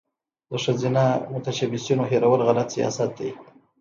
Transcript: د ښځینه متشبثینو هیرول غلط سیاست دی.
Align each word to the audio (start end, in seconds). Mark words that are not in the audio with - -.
د 0.49 0.51
ښځینه 0.63 1.03
متشبثینو 1.33 2.03
هیرول 2.11 2.41
غلط 2.47 2.67
سیاست 2.75 3.09
دی. 3.19 3.29